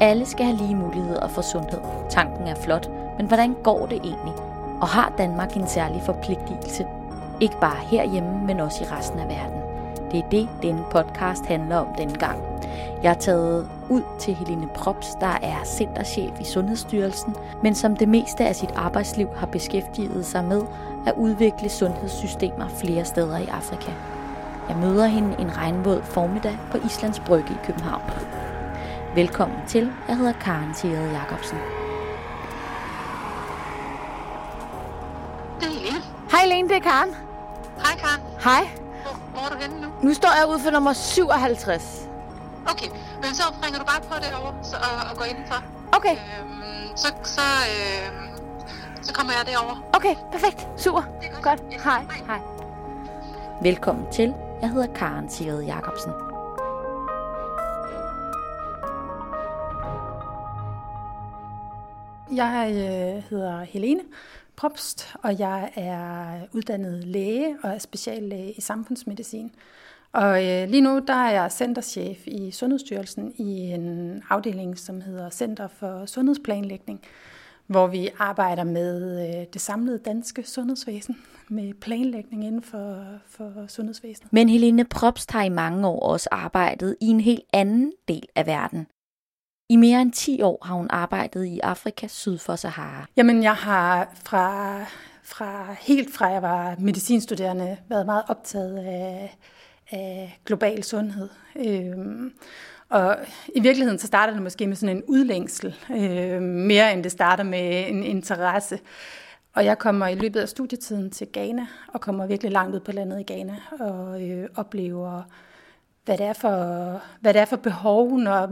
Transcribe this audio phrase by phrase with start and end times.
[0.00, 1.80] Alle skal have lige muligheder for sundhed.
[2.10, 4.34] Tanken er flot, men hvordan går det egentlig?
[4.80, 6.86] Og har Danmark en særlig forpligtelse?
[7.40, 9.60] Ikke bare herhjemme, men også i resten af verden.
[10.10, 12.38] Det er det, denne podcast handler om denne gang.
[13.02, 18.08] Jeg er taget ud til Helene Props, der er centerchef i Sundhedsstyrelsen, men som det
[18.08, 20.62] meste af sit arbejdsliv har beskæftiget sig med
[21.06, 23.92] at udvikle sundhedssystemer flere steder i Afrika.
[24.68, 28.02] Jeg møder hende en regnvåd formiddag på Islands Brygge i København.
[29.14, 29.92] Velkommen til.
[30.08, 31.58] Jeg hedder Karen Thiede Jacobsen.
[35.60, 36.02] Det er Helene.
[36.30, 37.08] Hej Lene, det er Karen.
[37.84, 38.20] Hej Karen.
[38.44, 38.68] Hej.
[39.02, 39.88] Hvor, hvor er du henne nu?
[40.08, 42.08] Nu står jeg ude for nummer 57.
[42.70, 42.86] Okay,
[43.22, 45.62] men så ringer du bare på derovre så, og, og går indenfor.
[45.92, 48.28] Okay, Øhm, så, så, øhm,
[49.02, 49.76] så kommer jeg derover.
[49.92, 50.68] okay, perfekt.
[50.76, 51.02] Super.
[51.20, 51.60] Det er Godt.
[51.72, 52.04] Yes, Hej.
[52.26, 52.38] Hej.
[53.62, 54.34] Velkommen til.
[54.62, 56.12] Jeg hedder Karen Thiede Jacobsen.
[62.36, 64.00] Jeg øh, hedder Helene
[64.56, 69.50] Propst, og jeg er uddannet læge og er speciallæge i samfundsmedicin.
[70.12, 75.30] Og øh, lige nu der er jeg centerchef i Sundhedsstyrelsen i en afdeling, som hedder
[75.30, 77.00] Center for Sundhedsplanlægning,
[77.66, 81.16] hvor vi arbejder med øh, det samlede danske sundhedsvæsen,
[81.48, 84.32] med planlægning inden for, for sundhedsvæsenet.
[84.32, 88.46] Men Helene Probst har i mange år også arbejdet i en helt anden del af
[88.46, 88.86] verden.
[89.70, 93.06] I mere end 10 år har hun arbejdet i Afrika syd for Sahara.
[93.16, 94.78] Jamen, jeg har fra,
[95.22, 99.36] fra helt fra jeg var medicinstuderende været meget optaget af,
[99.90, 101.28] af global sundhed.
[101.56, 102.32] Øhm,
[102.88, 103.16] og
[103.54, 107.44] i virkeligheden så starter det måske med sådan en udlængsel, øh, mere end det starter
[107.44, 108.78] med en interesse.
[109.54, 112.92] Og jeg kommer i løbet af studietiden til Ghana, og kommer virkelig langt ud på
[112.92, 115.22] landet i Ghana, og øh, oplever,
[116.04, 118.46] hvad det, er for, hvad det er for behov, når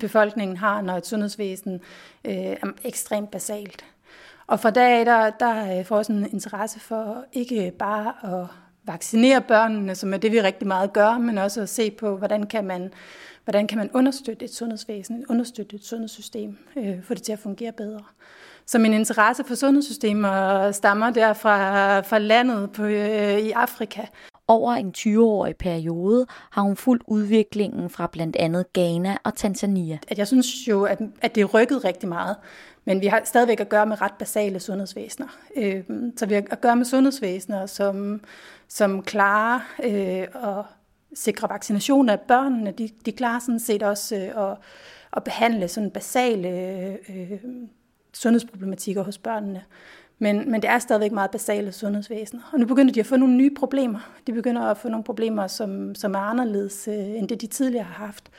[0.00, 1.80] befolkningen har, når et sundhedsvæsen
[2.24, 3.84] øh, er ekstremt basalt.
[4.46, 8.40] Og fra dag af, der, der øh, får jeg sådan en interesse for ikke bare
[8.40, 8.46] at
[8.84, 12.46] vaccinere børnene, som er det, vi rigtig meget gør, men også at se på, hvordan
[12.46, 12.92] kan man,
[13.44, 17.72] hvordan kan man understøtte et sundhedsvæsen, understøtte et sundhedssystem, øh, få det til at fungere
[17.72, 18.02] bedre.
[18.66, 24.02] Så min interesse for sundhedssystemer stammer der fra, fra landet på, øh, i Afrika.
[24.50, 29.98] Over en 20-årig periode har hun fulgt udviklingen fra blandt andet Ghana og Tanzania.
[30.08, 32.36] At jeg synes jo, at, at det er rykket rigtig meget,
[32.84, 35.26] men vi har stadigvæk at gøre med ret basale sundhedsvæsener.
[35.56, 35.84] Øh,
[36.16, 38.20] så vi har at gøre med sundhedsvæsener, som,
[38.68, 40.22] som klarer øh,
[40.58, 40.64] at
[41.14, 42.70] sikre vaccination af børnene.
[42.70, 44.56] De, de klarer sådan set også øh, at,
[45.12, 46.48] at behandle sådan basale
[47.08, 47.40] øh,
[48.14, 49.62] sundhedsproblematikker hos børnene.
[50.18, 52.42] Men, men det er stadigvæk meget basale sundhedsvæsener.
[52.52, 54.12] Og nu begynder de at få nogle nye problemer.
[54.26, 57.84] De begynder at få nogle problemer, som, som er anderledes øh, end det, de tidligere
[57.84, 58.30] har haft.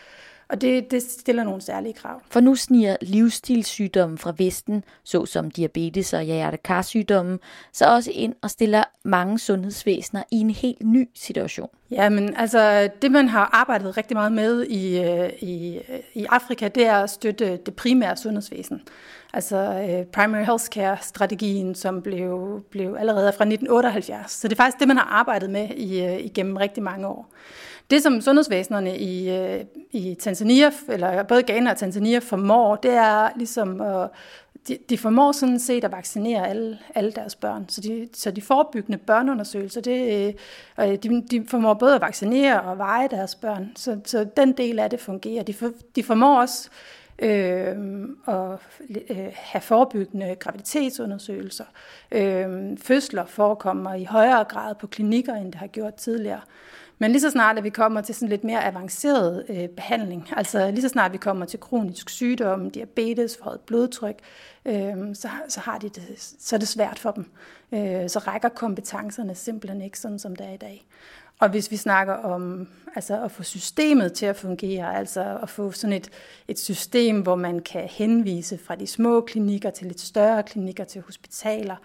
[0.49, 2.21] Og det, det stiller nogle særlige krav.
[2.29, 7.39] For nu sniger livsstilssygdomme fra Vesten, såsom diabetes og hjertekarsygdomme,
[7.73, 11.69] så også ind og stiller mange sundhedsvæsener i en helt ny situation.
[11.91, 15.01] Ja, men altså det, man har arbejdet rigtig meget med i,
[15.45, 15.79] i,
[16.13, 18.81] i Afrika, det er at støtte det primære sundhedsvæsen.
[19.33, 24.31] Altså øh, primary healthcare-strategien, som blev, blev allerede fra 1978.
[24.31, 27.29] Så det er faktisk det, man har arbejdet med i, øh, igennem rigtig mange år.
[27.89, 33.29] Det, som sundhedsvæsenerne i, øh, i Tanzania, eller både Ghana og Tanzania formår, det er
[33.35, 34.09] ligesom at
[34.67, 37.65] de, de formår sådan set at vaccinere alle, alle deres børn.
[37.69, 40.35] Så de, så de forebyggende børneundersøgelser, det,
[40.79, 43.71] øh, de, de formår både at vaccinere og veje deres børn.
[43.75, 45.43] Så, så den del af det fungerer.
[45.43, 46.69] De, for, de formår også
[47.21, 47.75] øh,
[48.25, 48.59] og
[49.09, 51.65] øh, have forebyggende graviditetsundersøgelser.
[52.11, 56.41] Øh, fødsler forekommer i højere grad på klinikker, end det har gjort tidligere.
[57.01, 60.71] Men lige så snart, at vi kommer til sådan lidt mere avanceret øh, behandling, altså
[60.71, 64.15] lige så snart vi kommer til kronisk sygdom, diabetes, forhøjet blodtryk,
[64.65, 67.25] øh, så, så, har de det, så er det svært for dem.
[67.71, 70.85] Øh, så rækker kompetencerne simpelthen ikke sådan, som det er i dag.
[71.41, 75.71] Og hvis vi snakker om altså at få systemet til at fungere, altså at få
[75.71, 76.09] sådan et,
[76.47, 81.01] et system, hvor man kan henvise fra de små klinikker til lidt større klinikker til
[81.01, 81.75] hospitaler,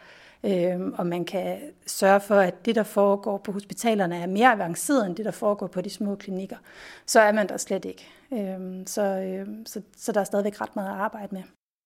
[0.45, 5.07] øh, og man kan sørge for, at det, der foregår på hospitalerne, er mere avanceret
[5.07, 6.57] end det, der foregår på de små klinikker,
[7.07, 8.09] så er man der slet ikke.
[8.33, 11.43] Øh, så, øh, så, så der er stadigvæk ret meget at arbejde med.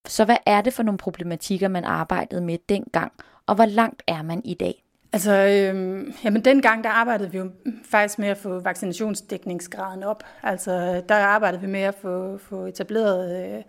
[0.09, 3.13] Så hvad er det for nogle problematikker, man arbejdede med dengang,
[3.47, 4.85] og hvor langt er man i dag?
[5.13, 7.51] Altså, øhm, jamen dengang, der arbejdede vi jo
[7.85, 10.25] faktisk med at få vaccinationsdækningsgraden op.
[10.43, 13.63] Altså, der arbejdede vi med at få, få etableret øh,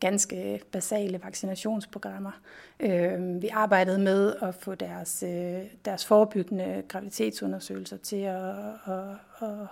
[0.00, 2.30] ganske basale vaccinationsprogrammer.
[2.80, 8.54] Øh, vi arbejdede med at få deres, øh, deres forebyggende graviditetsundersøgelser til at,
[8.86, 9.02] at,
[9.40, 9.66] at,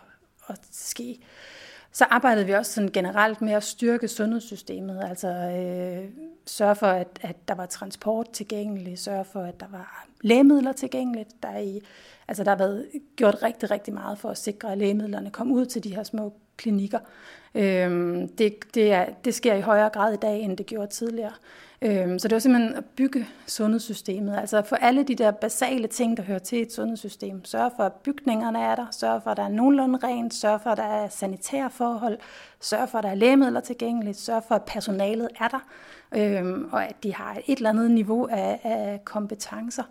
[0.49, 1.21] at ske.
[1.93, 6.11] Så arbejdede vi også sådan generelt med at styrke sundhedssystemet, altså øh,
[6.47, 11.43] sørge for, at, at der var transport tilgængelig, sørge for, at der var lægemidler tilgængeligt.
[11.43, 11.81] Der, er i,
[12.29, 12.87] altså, der har været
[13.17, 16.33] gjort rigtig, rigtig meget for at sikre, at lægemidlerne kom ud til de her små
[16.57, 16.99] klinikker.
[17.55, 21.33] Øh, det, det, er, det sker i højere grad i dag, end det gjorde tidligere.
[21.83, 26.17] Øhm, så det var simpelthen at bygge sundhedssystemet, altså for alle de der basale ting,
[26.17, 27.45] der hører til et sundhedssystem.
[27.45, 30.71] Sørge for, at bygningerne er der, sørge for, at der er nogenlunde rent, sørge for,
[30.71, 32.19] at der er sanitære forhold,
[32.61, 35.61] sørge for, at der er lægemidler tilgængeligt, sørge for, at personalet er der,
[36.15, 39.83] øhm, og at de har et eller andet niveau af, af kompetencer,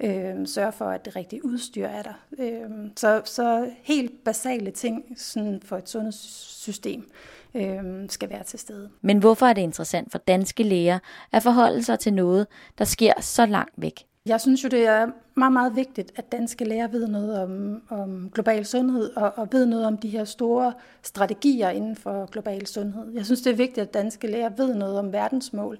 [0.00, 2.14] øhm, sørge for, at det rigtige udstyr er der.
[2.38, 7.10] Øhm, så, så helt basale ting sådan for et sundhedssystem
[7.54, 8.88] øh, skal være til stede.
[9.00, 10.98] Men hvorfor er det interessant for danske læger
[11.32, 12.46] at forholde sig til noget,
[12.78, 14.06] der sker så langt væk?
[14.26, 15.06] Jeg synes jo, det er
[15.36, 19.66] meget, meget vigtigt, at danske læger ved noget om, om global sundhed og, og ved
[19.66, 20.72] noget om de her store
[21.02, 23.12] strategier inden for global sundhed.
[23.14, 25.78] Jeg synes, det er vigtigt, at danske læger ved noget om verdensmål.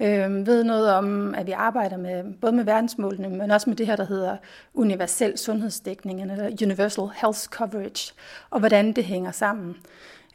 [0.00, 3.86] Øh, ved noget om, at vi arbejder med både med verdensmålene, men også med det
[3.86, 4.36] her, der hedder
[4.74, 8.14] universel sundhedsdækning, eller universal health coverage,
[8.50, 9.76] og hvordan det hænger sammen.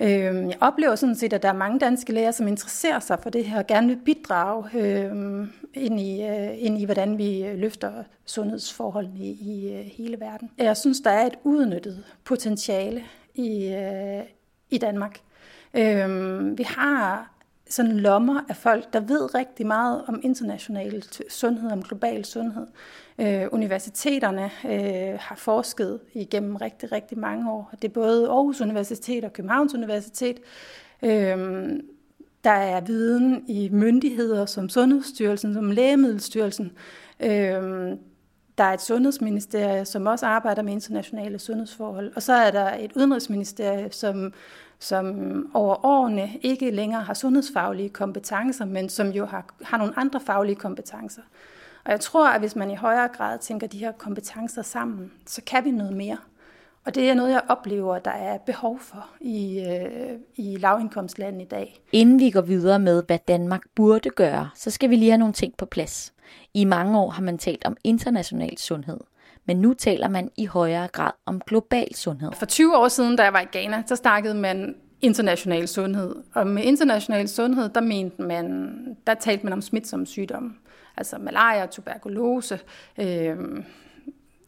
[0.02, 3.30] Øh, jeg oplever sådan set, at der er mange danske læger, som interesserer sig for
[3.30, 7.58] det her og gerne vil bidrage øh, ind, i, øh, ind i, hvordan vi øh,
[7.58, 10.52] løfter sundhedsforholdene i, i hele verden.
[10.58, 13.04] Jeg synes, der er et udnyttet potentiale
[13.36, 14.24] i, øh,
[14.70, 15.20] i Danmark.
[15.74, 17.32] Øh, vi har
[17.70, 22.68] sådan lommer af folk, der ved rigtig meget om international sundhed, om global sundhed.
[23.20, 27.74] Øh, universiteterne øh, har forsket igennem rigtig, rigtig mange år.
[27.82, 30.40] Det er både Aarhus Universitet og Københavns Universitet.
[31.04, 31.70] Øh,
[32.44, 36.72] der er viden i myndigheder som Sundhedsstyrelsen, som Lægemiddelstyrelsen.
[37.20, 37.98] Øh,
[38.58, 42.12] der er et sundhedsministerie, som også arbejder med internationale sundhedsforhold.
[42.16, 44.34] Og så er der et udenrigsministerie, som,
[44.80, 50.20] som over årene ikke længere har sundhedsfaglige kompetencer, men som jo har, har nogle andre
[50.20, 51.22] faglige kompetencer.
[51.86, 55.42] Og jeg tror, at hvis man i højere grad tænker de her kompetencer sammen, så
[55.46, 56.18] kan vi noget mere.
[56.86, 61.48] Og det er noget, jeg oplever, der er behov for i, øh, i lavindkomstlandet i
[61.48, 61.82] dag.
[61.92, 65.34] Inden vi går videre med, hvad Danmark burde gøre, så skal vi lige have nogle
[65.34, 66.14] ting på plads.
[66.54, 69.00] I mange år har man talt om international sundhed,
[69.50, 72.32] men nu taler man i højere grad om global sundhed.
[72.34, 76.16] For 20 år siden, da jeg var i Ghana, så snakkede man international sundhed.
[76.34, 78.70] Og med international sundhed, der mente man,
[79.08, 80.54] der talte man om smitsomme sygdomme
[81.00, 82.60] altså malaria, tuberkulose,
[83.00, 83.38] øh,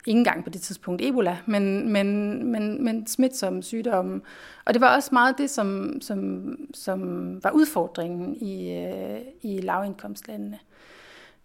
[0.07, 4.21] ikke engang på det tidspunkt Ebola, men, men, men, men smitsomme sygdomme.
[4.65, 7.00] Og det var også meget det, som, som, som
[7.44, 10.59] var udfordringen i, øh, i lavindkomstlandene.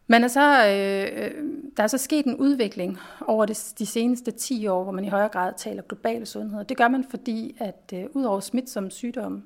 [0.06, 1.44] Men er så, øh,
[1.76, 5.08] der er så sket en udvikling over det, de seneste 10 år, hvor man i
[5.08, 6.64] højere grad taler global sundhed.
[6.64, 9.42] Det gør man, fordi at øh, ud over smitsomme sygdomme,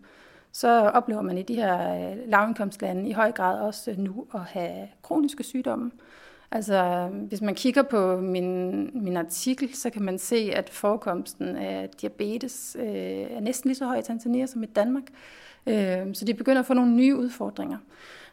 [0.53, 4.89] så oplever man i de her øh, lavindkomstlande i høj grad også nu at have
[5.03, 5.91] kroniske sygdomme.
[6.51, 11.89] Altså, hvis man kigger på min, min artikel, så kan man se, at forekomsten af
[12.01, 15.05] diabetes øh, er næsten lige så høj i Tanzania som i Danmark.
[15.67, 17.79] Øh, så de begynder at få nogle nye udfordringer.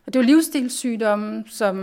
[0.07, 1.75] Og det er jo livsstilssygdomme, som,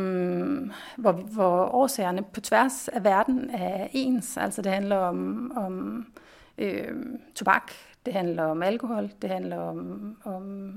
[0.97, 4.37] hvor, hvor årsagerne på tværs af verden er ens.
[4.37, 6.07] Altså det handler om, om
[6.59, 6.89] øh,
[7.35, 7.73] tobak,
[8.07, 10.75] det handler om alkohol, det handler om, om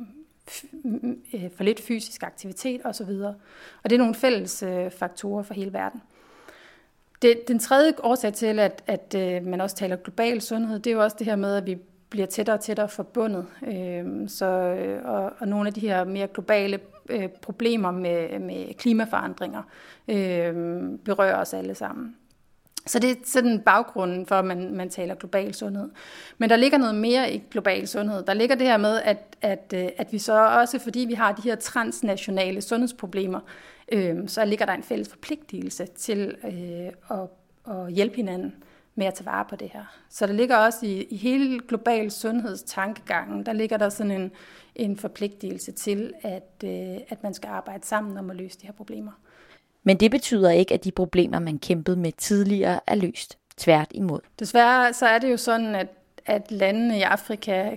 [1.33, 3.09] øh, for lidt fysisk aktivitet osv.
[3.83, 6.01] Og det er nogle fælles øh, faktorer for hele verden.
[7.21, 10.95] Det, den tredje årsag til, at, at øh, man også taler global sundhed, det er
[10.95, 11.77] jo også det her med, at vi
[12.09, 13.45] bliver tættere og tættere forbundet.
[13.67, 18.73] Øh, så, øh, og, og nogle af de her mere globale Øh, problemer med, med
[18.73, 19.63] klimaforandringer
[20.07, 20.53] øh,
[21.05, 22.15] berører os alle sammen.
[22.87, 25.89] Så det er sådan baggrunden for, at man, man taler global sundhed.
[26.37, 28.23] Men der ligger noget mere i global sundhed.
[28.23, 31.31] Der ligger det her med, at, at, øh, at vi så også, fordi vi har
[31.31, 33.39] de her transnationale sundhedsproblemer,
[33.91, 37.29] øh, så ligger der en fælles forpligtelse til øh, at,
[37.75, 38.53] at hjælpe hinanden
[38.97, 39.83] med at tage vare på det her.
[40.09, 44.31] Så der ligger også i, i hele global sundhedstankegangen, der ligger der sådan en,
[44.75, 48.73] en forpligtelse til, at, øh, at man skal arbejde sammen om at løse de her
[48.73, 49.11] problemer.
[49.83, 53.37] Men det betyder ikke, at de problemer, man kæmpede med tidligere, er løst.
[53.57, 54.19] Tvært imod.
[54.39, 55.87] Desværre så er det jo sådan, at,
[56.25, 57.75] at landene i Afrika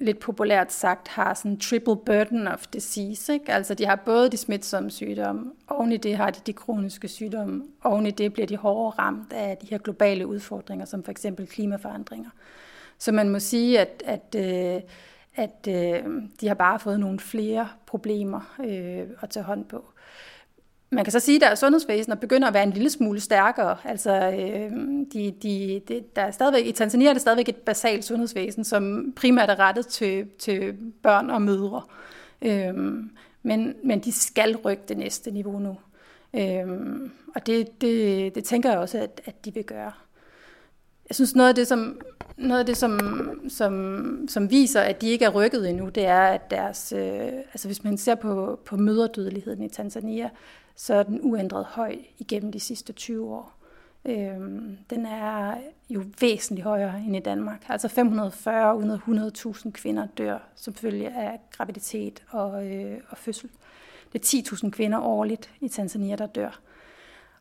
[0.00, 3.32] lidt populært sagt har sådan triple burden of disease.
[3.32, 3.52] Ikke?
[3.52, 7.64] Altså de har både de smitsomme sygdomme, oven i det har de de kroniske sygdomme,
[7.84, 11.46] oven i det bliver de hårdere ramt af de her globale udfordringer, som for eksempel
[11.46, 12.30] klimaforandringer.
[12.98, 14.82] Så man må sige, at, at, øh,
[15.36, 19.84] at, at øh, de har bare fået nogle flere problemer øh, at tage hånd på
[20.90, 23.76] man kan så sige, at deres sundhedsvæsen begynder at være en lille smule stærkere.
[23.84, 24.70] Altså, øh,
[25.12, 29.12] de, de, de, der er stadigvæk, I Tanzania er det stadigvæk et basalt sundhedsvæsen, som
[29.16, 31.82] primært er rettet til, til børn og mødre.
[32.42, 32.74] Øh,
[33.42, 35.76] men, men de skal rykke det næste niveau nu.
[36.34, 36.66] Øh,
[37.34, 39.92] og det, det, det tænker jeg også, at, at de vil gøre.
[41.08, 42.00] Jeg synes, noget af det, som,
[42.36, 43.00] noget af det som,
[43.48, 47.68] som, som viser, at de ikke er rykket endnu, det er, at deres, øh, altså
[47.68, 50.30] hvis man ser på, på mødredødeligheden i Tanzania,
[50.80, 53.54] så er den uændret høj igennem de sidste 20 år.
[54.04, 55.54] Øhm, den er
[55.90, 57.64] jo væsentligt højere end i Danmark.
[57.68, 58.98] Altså 540 ud
[59.64, 63.50] 100.000 kvinder dør som følge af graviditet og, øh, og fødsel.
[64.12, 66.60] Det er 10.000 kvinder årligt i Tanzania, der dør.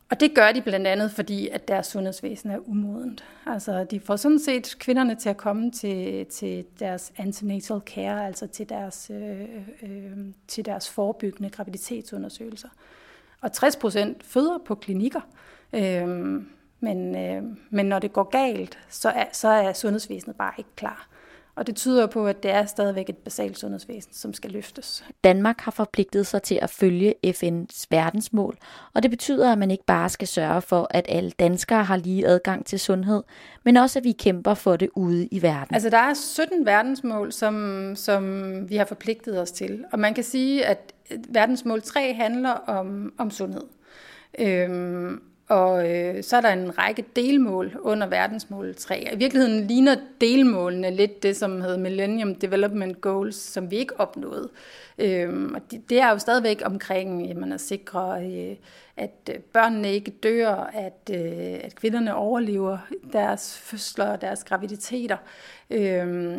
[0.09, 3.25] Og det gør de blandt andet, fordi at deres sundhedsvæsen er umodent.
[3.45, 8.47] Altså, de får sådan set kvinderne til at komme til, til deres antenatal care, altså
[8.47, 9.41] til deres, øh,
[9.81, 10.17] øh,
[10.47, 12.69] til deres forebyggende graviditetsundersøgelser.
[13.47, 15.21] Og 60 procent føder på klinikker.
[15.73, 16.07] Øh,
[16.79, 21.07] men, øh, men når det går galt, så er, så er sundhedsvæsenet bare ikke klar.
[21.57, 25.05] Og det tyder på, at det er stadigvæk et basalt sundhedsvæsen, som skal løftes.
[25.23, 28.57] Danmark har forpligtet sig til at følge FN's verdensmål,
[28.93, 32.27] og det betyder, at man ikke bare skal sørge for, at alle danskere har lige
[32.27, 33.23] adgang til sundhed,
[33.65, 35.75] men også at vi kæmper for det ude i verden.
[35.75, 40.23] Altså der er 17 verdensmål, som, som vi har forpligtet os til, og man kan
[40.23, 40.93] sige, at
[41.29, 43.63] verdensmål 3 handler om, om sundhed.
[44.39, 49.09] Øhm, og øh, så er der en række delmål under verdensmål 3.
[49.13, 54.49] I virkeligheden ligner delmålene lidt det, som hedder Millennium Development Goals, som vi ikke opnåede.
[54.97, 58.55] Øh, og det, det er jo stadigvæk omkring jamen, at sikre, øh,
[58.97, 62.77] at øh, børnene ikke dør, at, øh, at kvinderne overlever
[63.13, 65.17] deres fødsler og deres graviditeter,
[65.69, 66.37] øh,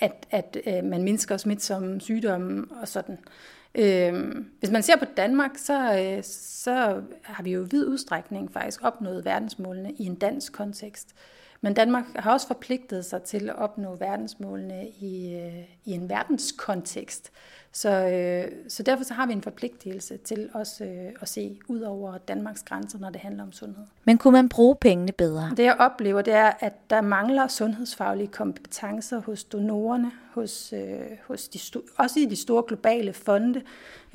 [0.00, 3.14] at, at øh, man mindsker smitsomme sygdomme og sådan.
[3.14, 7.86] Øh, Øhm, hvis man ser på Danmark, så, øh, så har vi jo i vid
[7.86, 11.14] udstrækning faktisk opnået verdensmålene i en dansk kontekst.
[11.60, 17.32] Men Danmark har også forpligtet sig til at opnå verdensmålene i, øh, i en verdenskontekst.
[17.72, 21.80] Så, øh, så derfor så har vi en forpligtelse til også øh, at se ud
[21.80, 23.84] over Danmarks grænser, når det handler om sundhed.
[24.04, 25.50] Men kunne man bruge pengene bedre?
[25.56, 31.48] Det jeg oplever, det er, at der mangler sundhedsfaglige kompetencer hos donorerne, hos, øh, hos
[31.48, 31.58] de
[31.96, 33.62] også i de store globale fonde.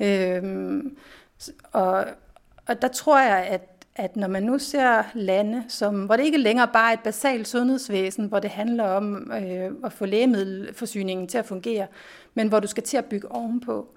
[0.00, 0.82] Øh,
[1.72, 2.04] og,
[2.66, 6.38] og der tror jeg, at at når man nu ser lande, som, hvor det ikke
[6.38, 11.38] længere bare er et basalt sundhedsvæsen, hvor det handler om øh, at få lægemiddelforsyningen til
[11.38, 11.86] at fungere,
[12.34, 13.88] men hvor du skal til at bygge ovenpå,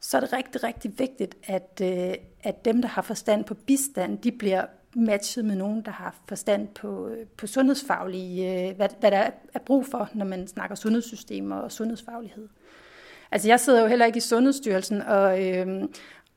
[0.00, 4.18] så er det rigtig, rigtig vigtigt, at, øh, at dem, der har forstand på bistand,
[4.18, 4.64] de bliver
[4.96, 9.58] matchet med nogen, der har forstand på, øh, på sundhedsfaglige, øh, hvad, hvad der er
[9.66, 12.48] brug for, når man snakker sundhedssystemer og sundhedsfaglighed.
[13.30, 15.82] Altså jeg sidder jo heller ikke i Sundhedsstyrelsen og, øh,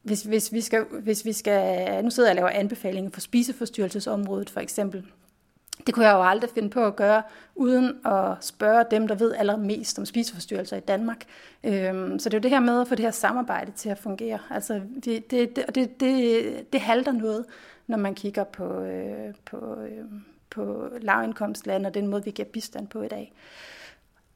[0.08, 4.50] hvis, hvis, vi skal, hvis vi skal, nu sidder jeg og laver anbefalinger for spiseforstyrrelsesområdet
[4.50, 5.06] for eksempel.
[5.86, 7.24] Det kunne jeg jo aldrig finde på at gøre,
[7.56, 11.24] uden at spørge dem, der ved allermest om spiseforstyrrelser i Danmark.
[11.64, 13.98] Øhm, så det er jo det her med at få det her samarbejde til at
[13.98, 14.40] fungere.
[14.50, 17.46] Altså, det, det, det, det, det, det halter noget,
[17.88, 20.06] når man kigger på, øh, på, øh,
[20.50, 23.34] på lavindkomstlande og den måde, vi giver bistand på i dag.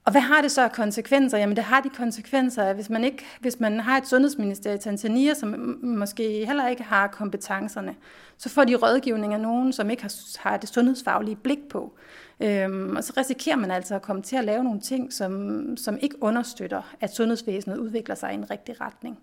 [0.05, 1.37] Og hvad har det så af konsekvenser?
[1.37, 4.81] Jamen det har de konsekvenser, at hvis man, ikke, hvis man har et sundhedsministerium i
[4.81, 7.95] Tanzania, som måske heller ikke har kompetencerne,
[8.37, 11.93] så får de rådgivning af nogen, som ikke har, har det sundhedsfaglige blik på.
[12.39, 15.97] Øhm, og så risikerer man altså at komme til at lave nogle ting, som, som
[16.01, 19.19] ikke understøtter, at sundhedsvæsenet udvikler sig i en rigtig retning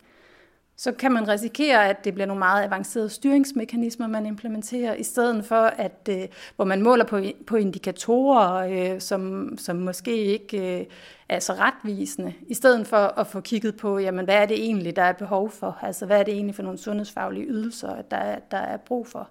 [0.80, 5.44] så kan man risikere, at det bliver nogle meget avancerede styringsmekanismer, man implementerer, i stedet
[5.44, 10.86] for, at øh, hvor man måler på, på indikatorer, øh, som, som måske ikke øh,
[11.28, 14.96] er så retvisende, i stedet for at få kigget på, jamen, hvad er det egentlig,
[14.96, 15.78] der er behov for?
[15.82, 19.28] Altså, hvad er det egentlig for nogle sundhedsfaglige ydelser, der, der er brug for?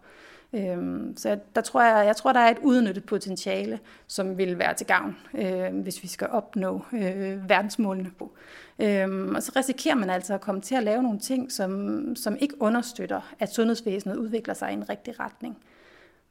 [0.53, 4.73] Øhm, så der tror jeg, jeg tror, der er et udnyttet potentiale, som vil være
[4.73, 8.11] til gavn, øh, hvis vi skal opnå øh, verdensmålene.
[8.79, 12.37] Øhm, og så risikerer man altså at komme til at lave nogle ting, som, som
[12.39, 15.57] ikke understøtter, at sundhedsvæsenet udvikler sig i en rigtig retning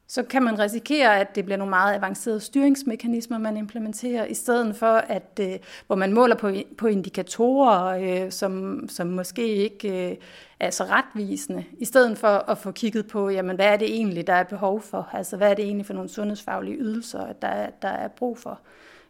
[0.09, 4.77] så kan man risikere, at det bliver nogle meget avancerede styringsmekanismer, man implementerer, i stedet
[4.77, 7.85] for, at øh, hvor man måler på, på indikatorer,
[8.25, 10.17] øh, som, som måske ikke øh,
[10.61, 14.27] er så retvisende, i stedet for at få kigget på, jamen, hvad er det egentlig,
[14.27, 15.09] der er behov for?
[15.13, 18.61] Altså, hvad er det egentlig for nogle sundhedsfaglige ydelser, der, der er brug for?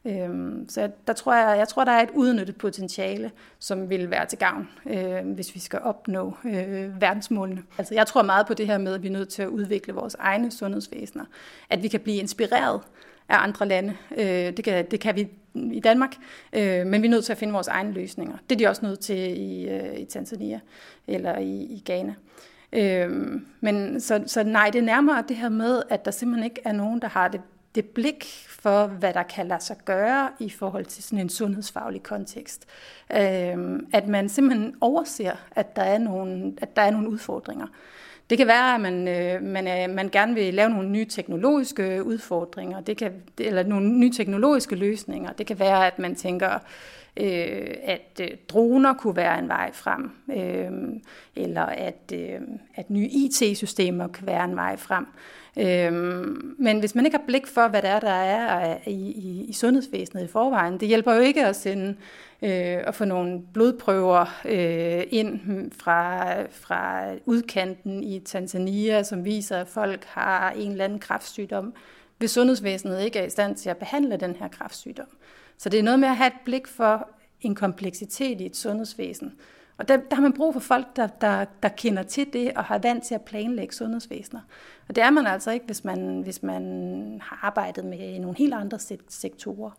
[0.06, 4.26] Øhm, så der tror jeg, jeg tror, der er et udnyttet potentiale, som vil være
[4.26, 7.62] til gavn, øh, hvis vi skal opnå øh, verdensmålene.
[7.78, 9.92] Altså, jeg tror meget på det her med, at vi er nødt til at udvikle
[9.92, 11.24] vores egne sundhedsvæsener.
[11.70, 12.80] At vi kan blive inspireret
[13.28, 13.96] af andre lande.
[14.16, 16.16] Øh, det, kan, det kan vi i Danmark,
[16.52, 18.36] øh, men vi er nødt til at finde vores egne løsninger.
[18.50, 20.60] Det er de også nødt til i, øh, i Tanzania
[21.06, 22.14] eller i, i Ghana.
[22.72, 26.60] Øh, men så, så nej, det er nærmere det her med, at der simpelthen ikke
[26.64, 27.40] er nogen, der har det,
[27.76, 32.02] det blik for, hvad der kan lade sig gøre i forhold til sådan en sundhedsfaglig
[32.02, 32.66] kontekst.
[33.16, 37.66] Øhm, at man simpelthen overser, at der er nogle, at der er nogle udfordringer.
[38.30, 42.04] Det kan være, at man, øh, man, øh, man gerne vil lave nogle nye teknologiske
[42.04, 45.32] udfordringer, det kan, eller nogle nye teknologiske løsninger.
[45.32, 46.58] Det kan være, at man tænker,
[47.16, 51.00] øh, at øh, droner kunne være en vej frem, øh,
[51.36, 52.40] eller at, øh,
[52.74, 55.04] at nye IT-systemer kan være en vej frem.
[55.04, 59.10] Øh, Øhm, men hvis man ikke har blik for, hvad der er, der er i,
[59.10, 61.96] i, i sundhedsvæsenet i forvejen, det hjælper jo ikke at sende
[62.42, 65.40] øh, at få nogle blodprøver øh, ind
[65.72, 71.74] fra, fra udkanten i Tanzania, som viser, at folk har en eller anden kræftsygdom,
[72.18, 75.06] hvis sundhedsvæsenet ikke er i stand til at behandle den her kræftsygdom.
[75.58, 77.08] Så det er noget med at have et blik for
[77.40, 79.32] en kompleksitet i et sundhedsvæsen.
[79.78, 82.64] Og der, der har man brug for folk, der, der, der kender til det og
[82.64, 84.40] har vant til at planlægge sundhedsvæsener.
[84.88, 86.62] Og det er man altså ikke, hvis man, hvis man
[87.22, 88.78] har arbejdet med nogle helt andre
[89.08, 89.70] sektorer.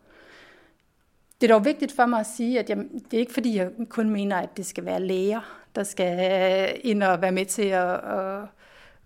[1.41, 3.71] Det er dog vigtigt for mig at sige, at jeg, det er ikke fordi, jeg
[3.89, 7.61] kun mener, at det skal være læger, der skal øh, ind og være med til
[7.61, 8.41] at, at,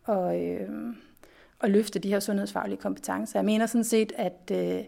[0.07, 0.69] at, at,
[1.61, 3.39] at løfte de her sundhedsfaglige kompetencer.
[3.39, 4.83] Jeg mener sådan set, at, øh,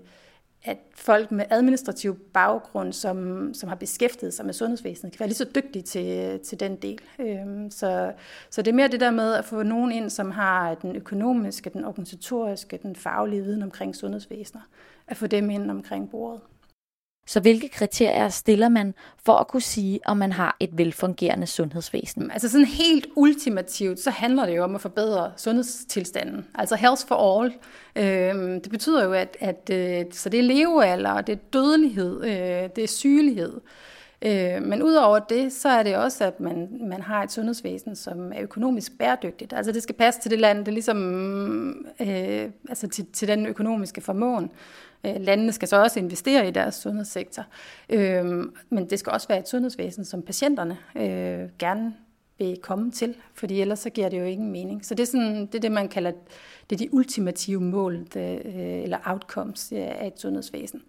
[0.65, 5.37] at folk med administrativ baggrund, som, som har beskæftiget sig med sundhedsvæsenet, kan være lige
[5.37, 7.01] så dygtige til, til den del.
[7.19, 8.13] Øhm, så,
[8.49, 11.69] så det er mere det der med at få nogen ind, som har den økonomiske,
[11.69, 14.61] den organisatoriske, den faglige viden omkring sundhedsvæsener,
[15.07, 16.41] at få dem ind omkring bordet.
[17.25, 18.93] Så hvilke kriterier stiller man
[19.25, 22.31] for at kunne sige, om man har et velfungerende sundhedsvæsen?
[22.31, 26.45] Altså sådan helt ultimativt, så handler det jo om at forbedre sundhedstilstanden.
[26.55, 27.53] Altså health for all.
[27.95, 32.69] Øhm, det betyder jo, at, at øh, så det er levealder, det er dødelighed, øh,
[32.75, 33.61] det er sygelighed.
[34.25, 38.31] Øh, men udover det, så er det også, at man, man har et sundhedsvæsen, som
[38.33, 39.53] er økonomisk bæredygtigt.
[39.53, 43.27] Altså det skal passe til det land, det er ligesom mm, øh, altså til, til
[43.27, 44.51] den økonomiske formåen.
[45.05, 47.45] Øh, landene skal så også investere i deres sundhedssektor.
[47.89, 48.25] Øh,
[48.69, 51.93] men det skal også være et sundhedsvæsen, som patienterne øh, gerne
[52.37, 54.85] vil komme til, fordi ellers så giver det jo ingen mening.
[54.85, 56.11] Så det er, sådan, det, er det, man kalder
[56.69, 58.41] det er de ultimative mål det,
[58.83, 60.81] eller outcomes af et sundhedsvæsen.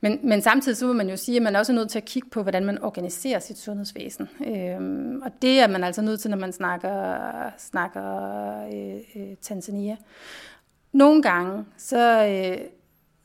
[0.00, 2.04] Men, men samtidig så vil man jo sige, at man er også nødt til at
[2.04, 4.28] kigge på, hvordan man organiserer sit sundhedsvæsen.
[4.46, 7.16] Øhm, og det er man altså nødt til, når man snakker,
[7.58, 8.04] snakker
[8.74, 9.96] øh, øh, Tanzania.
[10.92, 12.58] Nogle gange, så, øh,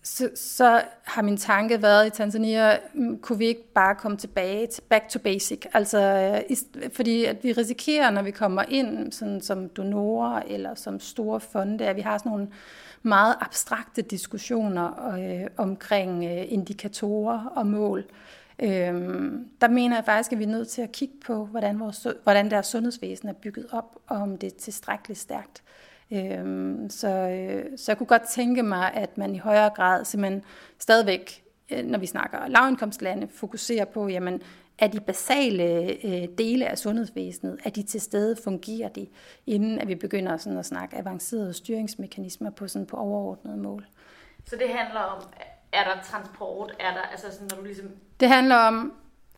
[0.03, 4.67] så, så har min tanke været i Tanzania, mm, kunne vi ikke bare komme tilbage
[4.67, 5.65] til back to basic?
[5.73, 5.99] Altså,
[6.49, 6.57] øh,
[6.93, 11.85] fordi at vi risikerer, når vi kommer ind sådan som donorer eller som store fonde,
[11.85, 12.47] at vi har sådan nogle
[13.03, 18.05] meget abstrakte diskussioner øh, omkring øh, indikatorer og mål.
[18.59, 22.07] Øhm, der mener jeg faktisk, at vi er nødt til at kigge på, hvordan, vores,
[22.23, 25.63] hvordan deres sundhedsvæsen er bygget op, og om det er tilstrækkeligt stærkt.
[26.13, 30.43] Øhm, så, øh, så jeg kunne godt tænke mig, at man i højere grad simpelthen
[30.79, 34.41] stadigvæk, øh, når vi snakker lavindkomstlande, fokuserer på, jamen,
[34.79, 35.63] er de basale
[36.05, 39.07] øh, dele af sundhedsvæsenet, er de til stede, fungerer de,
[39.47, 43.85] inden at vi begynder sådan at snakke avancerede styringsmekanismer på, sådan på overordnede mål.
[44.45, 45.23] Så det handler om,
[45.73, 47.89] er der transport, er der, altså sådan, når du ligesom...
[48.19, 48.93] Det handler om,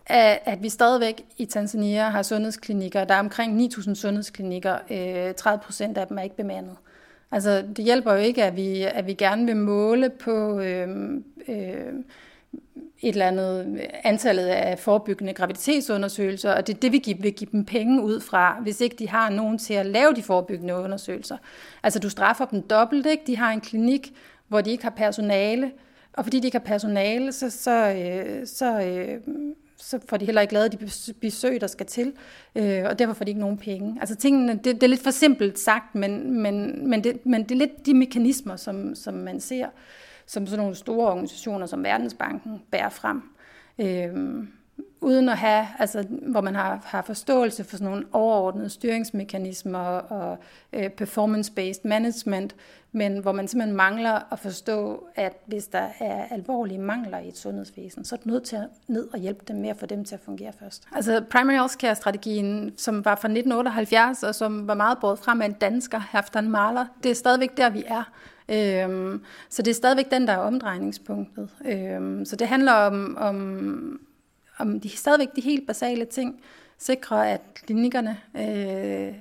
[0.05, 3.03] at, at vi stadigvæk i Tanzania har sundhedsklinikker.
[3.03, 4.77] Der er omkring 9.000 sundhedsklinikker.
[4.89, 6.75] Øh, 30 procent af dem er ikke bemandet.
[7.31, 10.87] Altså, det hjælper jo ikke, at vi, at vi gerne vil måle på øh,
[11.47, 11.93] øh,
[13.01, 17.65] et eller andet antallet af forebyggende graviditetsundersøgelser, og det er det, vi vil give dem
[17.65, 21.37] penge ud fra, hvis ikke de har nogen til at lave de forebyggende undersøgelser.
[21.83, 23.23] Altså, du straffer dem dobbelt, ikke?
[23.27, 24.13] De har en klinik,
[24.47, 25.71] hvor de ikke har personale,
[26.13, 29.21] og fordi de ikke har personale, så, så, øh, så, øh,
[29.77, 32.13] så får de heller ikke lavet de besøg, der skal til,
[32.55, 33.97] øh, og derfor får de ikke nogen penge.
[33.99, 37.51] Altså tingene, det, det er lidt for simpelt sagt, men, men, men, det, men det
[37.51, 39.67] er lidt de mekanismer, som, som man ser,
[40.25, 43.21] som sådan nogle store organisationer som Verdensbanken bærer frem.
[43.79, 44.43] Øh,
[45.01, 50.37] uden at have, altså, hvor man har, har forståelse for sådan nogle overordnede styringsmekanismer og
[50.73, 52.55] øh, performance-based management,
[52.91, 57.37] men hvor man simpelthen mangler at forstå, at hvis der er alvorlige mangler i et
[57.37, 60.05] sundhedsvæsen, så er det nødt til at ned og hjælpe dem med at få dem
[60.05, 60.83] til at fungere først.
[60.95, 65.41] Altså primary health care strategien, som var fra 1978, og som var meget båret frem
[65.41, 68.03] af en dansker, Halfdan Mahler, det er stadigvæk der, vi er.
[68.49, 71.49] Øhm, så det er stadigvæk den, der er omdrejningspunktet.
[71.65, 73.99] Øhm, så det handler om, om
[74.57, 76.41] om de stadigvæk de helt basale ting,
[76.77, 79.15] sikre, at klinikkerne øh,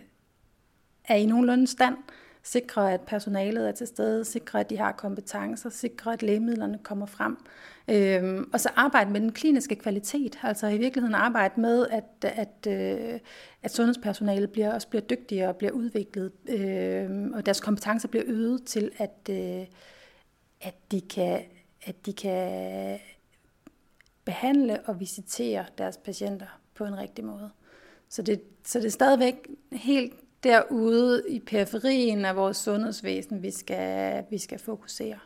[1.04, 1.96] er i nogenlunde stand,
[2.42, 7.06] sikre, at personalet er til stede, sikre, at de har kompetencer, sikre, at lægemidlerne kommer
[7.06, 7.36] frem.
[7.88, 12.66] Øh, og så arbejde med den kliniske kvalitet, altså i virkeligheden arbejde med, at, at,
[12.72, 13.20] øh,
[13.62, 18.64] at sundhedspersonalet bliver, også bliver dygtigere og bliver udviklet, øh, og deres kompetencer bliver øget
[18.64, 19.66] til, at, øh,
[20.60, 21.40] at, de kan,
[21.82, 22.98] at de kan
[24.24, 27.50] behandle og visitere deres patienter på en rigtig måde.
[28.08, 34.24] Så det, så det er stadigvæk helt derude i periferien af vores sundhedsvæsen, vi skal,
[34.30, 35.18] vi skal fokusere.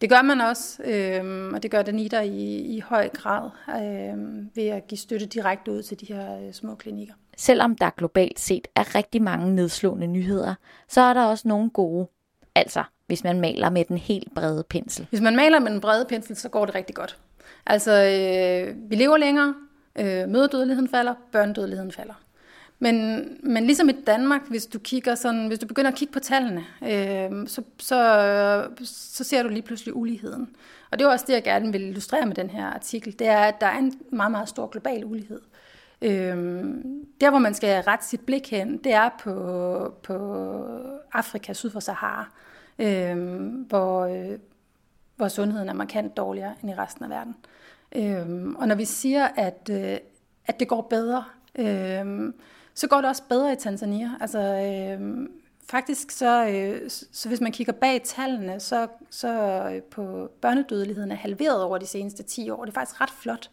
[0.00, 4.66] Det gør man også, øh, og det gør Danita i, i høj grad, øh, ved
[4.66, 7.14] at give støtte direkte ud til de her øh, små klinikker.
[7.36, 10.54] Selvom der globalt set er rigtig mange nedslående nyheder,
[10.88, 12.08] så er der også nogle gode.
[12.54, 15.06] Altså, hvis man maler med den helt brede pensel.
[15.10, 17.18] Hvis man maler med den brede pensel, så går det rigtig godt.
[17.66, 19.54] Altså, øh, vi lever længere,
[19.98, 22.14] øh, møderdødeligheden falder, børnedødeligheden falder.
[22.78, 26.20] Men, men ligesom i Danmark, hvis du kigger sådan, hvis du begynder at kigge på
[26.20, 30.48] tallene, øh, så, så, så ser du lige pludselig uligheden.
[30.90, 33.18] Og det er også det, jeg gerne vil illustrere med den her artikel.
[33.18, 35.40] Det er, at der er en meget, meget stor global ulighed.
[36.02, 36.64] Øh,
[37.20, 40.16] der, hvor man skal rette sit blik hen, det er på, på
[41.12, 42.30] Afrika syd for Sahara,
[42.78, 44.38] øh, hvor, øh,
[45.16, 47.36] hvor sundheden er markant dårligere end i resten af verden.
[47.96, 49.96] Øhm, og når vi siger, at, øh,
[50.46, 51.24] at det går bedre,
[51.58, 52.32] øh,
[52.74, 54.10] så går det også bedre i Tanzania.
[54.20, 55.28] Altså, øh,
[55.70, 59.28] faktisk så, øh, så hvis man kigger bag tallene, så, så
[59.74, 62.64] øh, på børnedødeligheden er halveret over de seneste 10 år.
[62.64, 63.50] Det er faktisk ret flot.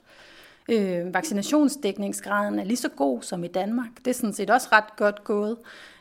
[0.69, 3.89] Øh, vaccinationsdækningsgraden er lige så god som i Danmark.
[3.97, 5.57] Det er sådan set også ret godt gået.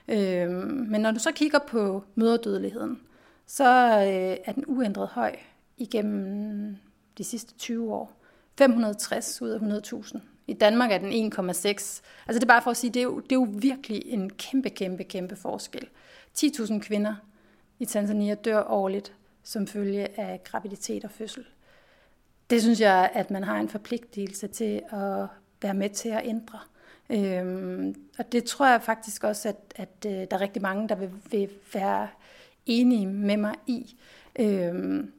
[0.09, 3.01] Øh, men når du så kigger på møderdødeligheden,
[3.47, 3.65] så
[3.99, 5.37] øh, er den uændret høj
[5.81, 6.77] igennem
[7.19, 8.13] de sidste 20 år.
[8.59, 10.19] 560 ud af 100.000.
[10.47, 11.49] I Danmark er den 1,6.
[11.57, 14.31] Altså det er bare for at sige, det er jo, det er jo virkelig en
[14.31, 15.89] kæmpe, kæmpe, kæmpe forskel.
[16.39, 17.15] 10.000 kvinder
[17.79, 21.45] i Tanzania dør årligt som følge af graviditet og fødsel.
[22.51, 25.27] Det synes jeg, at man har en forpligtelse til at
[25.63, 26.59] være med til at ændre.
[27.11, 30.95] Øhm, og det tror jeg faktisk også, at, at øh, der er rigtig mange, der
[30.95, 32.09] vil, vil være
[32.67, 33.97] enige med mig i.
[34.39, 35.13] Øhm,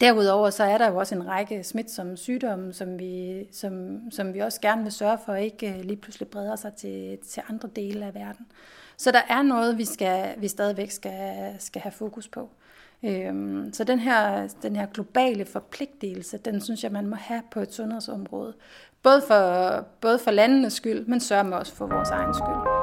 [0.00, 4.38] Derudover så er der jo også en række smitsomme sygdomme, som vi, som, som vi
[4.38, 8.06] også gerne vil sørge for ikke øh, lige pludselig breder sig til, til andre dele
[8.06, 8.46] af verden.
[8.96, 12.50] Så der er noget, vi, skal, vi stadigvæk skal, skal have fokus på.
[13.04, 17.60] Øhm, så den her, den her globale forpligtelse, den synes jeg, man må have på
[17.60, 18.54] et sundhedsområde.
[19.02, 22.79] Både for, både for landenes skyld, men sørger også for vores egen skyld.